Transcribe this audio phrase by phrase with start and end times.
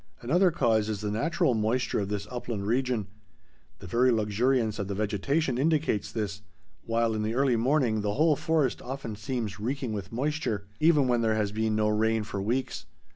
[0.23, 3.05] Another cause is the natural moisture of this upland region.
[3.77, 6.41] The very luxuriance of the vegetation indicates this,
[6.87, 11.21] while in the early morning the whole forest often seems reeking with moisture, even when
[11.21, 12.87] there has been no rain for weeks.